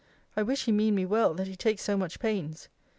[0.35, 2.69] I wish he mean me well, that he takes so much pains!